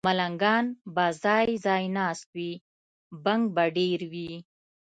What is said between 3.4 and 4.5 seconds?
به ډېر وي